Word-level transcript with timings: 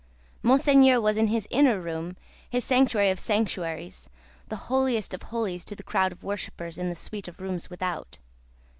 Monseigneur 0.41 0.99
was 0.99 1.15
in 1.15 1.27
his 1.27 1.47
inner 1.51 1.79
room, 1.79 2.17
his 2.49 2.63
sanctuary 2.65 3.11
of 3.11 3.19
sanctuaries, 3.19 4.09
the 4.47 4.55
Holiest 4.71 5.13
of 5.13 5.21
Holiests 5.21 5.65
to 5.65 5.75
the 5.75 5.83
crowd 5.83 6.11
of 6.11 6.23
worshippers 6.23 6.79
in 6.79 6.89
the 6.89 6.95
suite 6.95 7.27
of 7.27 7.39
rooms 7.39 7.69
without. 7.69 8.17